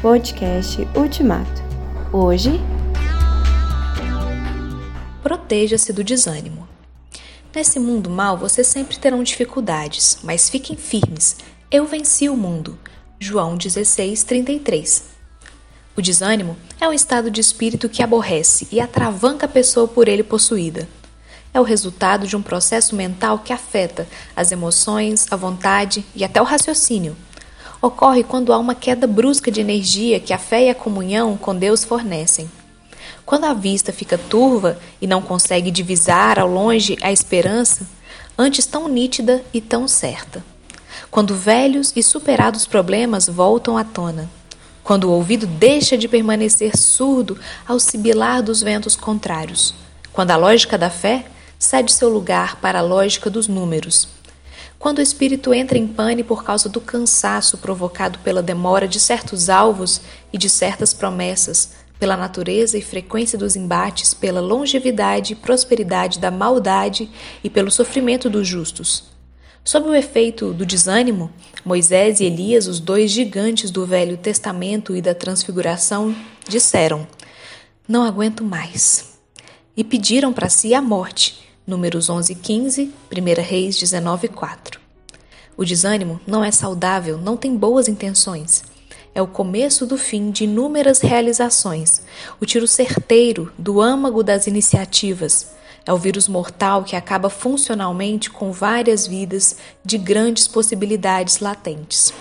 [0.00, 1.62] Podcast Ultimato.
[2.10, 2.58] Hoje.
[5.22, 6.66] Proteja-se do desânimo.
[7.54, 11.36] Nesse mundo mal, vocês sempre terão dificuldades, mas fiquem firmes.
[11.70, 12.78] Eu venci o mundo.
[13.18, 15.04] João 16, 33.
[15.94, 20.22] O desânimo é um estado de espírito que aborrece e atravanca a pessoa por ele
[20.22, 20.88] possuída.
[21.52, 26.40] É o resultado de um processo mental que afeta as emoções, a vontade e até
[26.40, 27.14] o raciocínio
[27.80, 31.54] ocorre quando há uma queda brusca de energia que a fé e a comunhão com
[31.54, 32.50] Deus fornecem.
[33.24, 37.86] Quando a vista fica turva e não consegue divisar ao longe a esperança,
[38.36, 40.44] antes tão nítida e tão certa.
[41.10, 44.28] Quando velhos e superados problemas voltam à tona.
[44.82, 49.74] Quando o ouvido deixa de permanecer surdo ao sibilar dos ventos contrários.
[50.12, 51.26] Quando a lógica da fé
[51.58, 54.08] cede seu lugar para a lógica dos números
[54.80, 59.50] quando o espírito entra em pane por causa do cansaço provocado pela demora de certos
[59.50, 60.00] alvos
[60.32, 66.30] e de certas promessas, pela natureza e frequência dos embates, pela longevidade e prosperidade da
[66.30, 67.10] maldade
[67.44, 69.04] e pelo sofrimento dos justos.
[69.62, 71.30] Sob o efeito do desânimo,
[71.62, 76.16] Moisés e Elias, os dois gigantes do Velho Testamento e da Transfiguração,
[76.48, 77.06] disseram:
[77.86, 79.18] Não aguento mais.
[79.76, 84.80] E pediram para si a morte Números 11 e 15, 1 Reis 19 e 4.
[85.56, 88.64] O desânimo não é saudável, não tem boas intenções.
[89.14, 92.02] É o começo do fim de inúmeras realizações,
[92.40, 95.52] o tiro certeiro do âmago das iniciativas.
[95.86, 102.12] É o vírus mortal que acaba funcionalmente com várias vidas de grandes possibilidades latentes.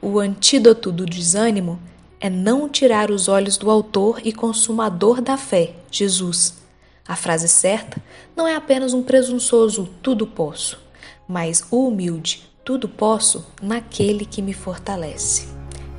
[0.00, 1.78] O antídoto do desânimo
[2.20, 6.61] é não tirar os olhos do Autor e Consumador da fé, Jesus
[7.06, 8.02] a frase certa
[8.36, 10.78] não é apenas um presunçoso tudo posso,
[11.26, 15.48] mas o humilde tudo posso naquele que me fortalece.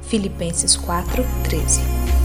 [0.01, 2.22] Filipenses 4:13